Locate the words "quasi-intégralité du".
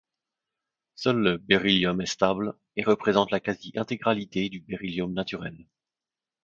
3.39-4.59